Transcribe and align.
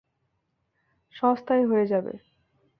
সস্তায় 1.15 1.65
হয়ে 1.67 1.85
যাবে। 1.85 2.13